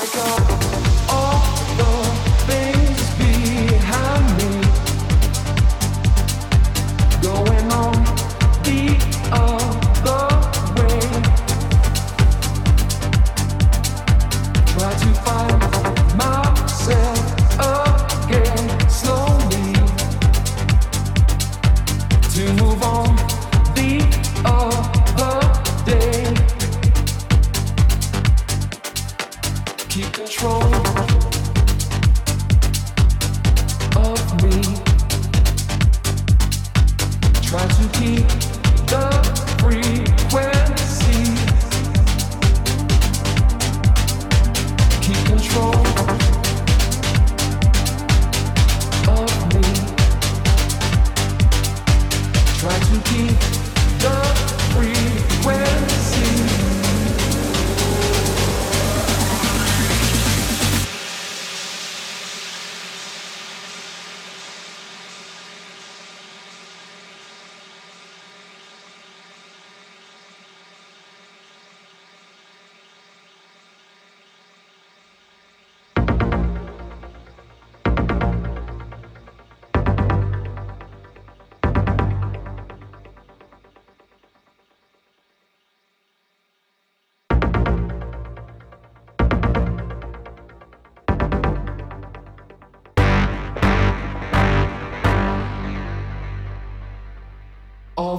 [0.00, 0.71] keep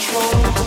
[0.00, 0.57] control.